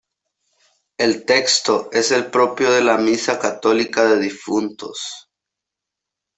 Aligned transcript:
El 0.97 1.25
texto 1.27 1.91
es 1.91 2.09
el 2.09 2.31
propio 2.31 2.71
de 2.71 2.83
la 2.83 2.97
misa 2.97 3.37
católica 3.37 4.03
de 4.03 4.17
difuntos. 4.17 5.29